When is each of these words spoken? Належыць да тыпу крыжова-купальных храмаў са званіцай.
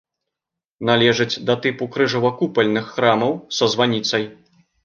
Належыць 0.89 1.41
да 1.51 1.55
тыпу 1.65 1.89
крыжова-купальных 1.97 2.91
храмаў 2.97 3.39
са 3.59 3.65
званіцай. 3.75 4.23